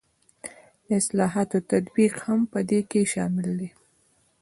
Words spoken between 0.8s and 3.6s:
د اصلاحاتو تطبیق هم په دې کې شامل